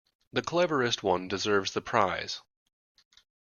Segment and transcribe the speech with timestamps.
[0.33, 2.41] The cleverest one deserves the prize.